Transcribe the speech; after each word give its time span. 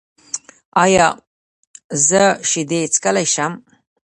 ایا 0.83 1.07
زه 2.07 2.23
شیدې 2.49 2.81
څښلی 2.93 3.25
شم؟ 3.33 3.53